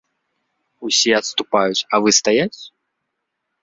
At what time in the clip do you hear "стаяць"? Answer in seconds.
2.23-2.59